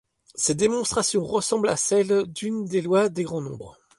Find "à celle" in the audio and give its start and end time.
1.69-2.25